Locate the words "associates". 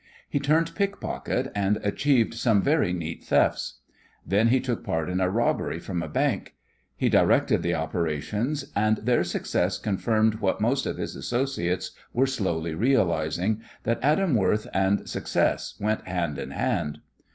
11.15-11.91